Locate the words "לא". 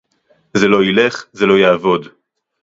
0.67-0.83, 1.45-1.53